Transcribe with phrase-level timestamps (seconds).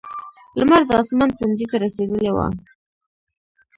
[0.59, 2.37] لمر د اسمان تندي ته رسېدلی و.